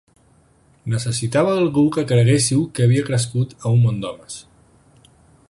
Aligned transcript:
Necessitava 0.93 1.51
algú 1.65 1.83
que 1.97 2.05
creguéssiu 2.13 2.65
que 2.79 2.87
havia 2.87 3.05
crescut 3.11 3.55
a 3.61 3.75
un 3.77 3.85
món 3.87 4.03
d'homes. 4.07 4.43